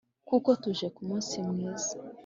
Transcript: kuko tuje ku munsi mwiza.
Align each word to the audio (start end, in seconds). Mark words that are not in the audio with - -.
kuko 0.29 0.49
tuje 0.61 0.87
ku 0.95 1.01
munsi 1.07 1.35
mwiza. 1.49 1.93